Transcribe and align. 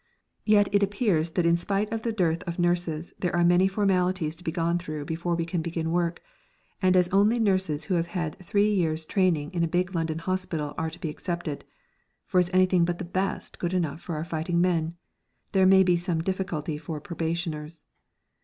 Yet 0.45 0.67
it 0.73 0.81
appears 0.81 1.29
that 1.37 1.45
in 1.45 1.55
spite 1.55 1.91
of 1.93 2.01
the 2.01 2.11
dearth 2.11 2.41
of 2.47 2.57
nurses 2.57 3.13
there 3.19 3.35
are 3.35 3.45
many 3.45 3.67
formalities 3.67 4.35
to 4.35 4.43
be 4.43 4.51
gone 4.51 4.79
through 4.79 5.05
before 5.05 5.35
we 5.35 5.45
can 5.45 5.61
begin 5.61 5.91
work; 5.91 6.23
and 6.81 6.95
as 6.95 7.07
only 7.09 7.37
nurses 7.37 7.83
who 7.83 7.93
have 7.93 8.07
had 8.07 8.33
three 8.39 8.73
years' 8.73 9.05
training 9.05 9.51
in 9.53 9.63
a 9.63 9.67
big 9.67 9.93
London 9.93 10.17
hospital 10.17 10.73
are 10.75 10.89
to 10.89 10.99
be 10.99 11.09
accepted 11.09 11.65
(for 12.25 12.39
is 12.39 12.49
anything 12.51 12.83
but 12.83 12.97
the 12.97 13.05
best 13.05 13.59
good 13.59 13.75
enough 13.75 14.01
for 14.01 14.15
our 14.15 14.25
fighting 14.25 14.59
men?), 14.59 14.95
there 15.51 15.67
may 15.67 15.83
be 15.83 15.97
some 15.97 16.19
difficulty 16.19 16.79
for 16.79 16.99
probationers. 16.99 17.83